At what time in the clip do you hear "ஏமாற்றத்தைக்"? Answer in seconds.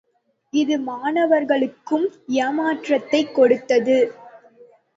2.27-3.33